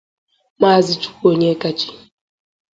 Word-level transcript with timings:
Maazị 0.59 0.93
Chukwu 1.01 1.23
Onyekachi 1.31 1.87